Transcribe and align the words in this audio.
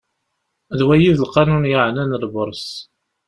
D 0.77 0.79
wagi 0.85 1.07
i 1.11 1.15
d 1.17 1.19
lqanun 1.25 1.69
yeɛnan 1.71 2.17
lberṣ. 2.23 2.65